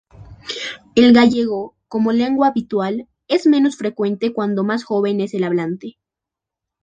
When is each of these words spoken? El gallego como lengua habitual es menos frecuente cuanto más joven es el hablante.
El 0.95 1.13
gallego 1.13 1.75
como 1.87 2.11
lengua 2.11 2.47
habitual 2.47 3.07
es 3.27 3.45
menos 3.45 3.75
frecuente 3.77 4.33
cuanto 4.33 4.63
más 4.63 4.83
joven 4.83 5.21
es 5.21 5.35
el 5.35 5.43
hablante. 5.43 5.99